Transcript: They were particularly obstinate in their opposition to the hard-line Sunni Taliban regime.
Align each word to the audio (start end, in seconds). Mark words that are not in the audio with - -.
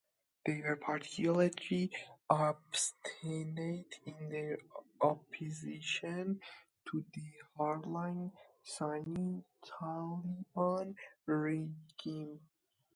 They 0.47 0.61
were 0.63 0.77
particularly 0.77 1.91
obstinate 2.27 3.99
in 4.03 4.29
their 4.31 4.57
opposition 4.99 6.41
to 6.89 7.05
the 7.13 7.31
hard-line 7.55 8.31
Sunni 8.63 9.43
Taliban 9.63 10.95
regime. 11.27 12.39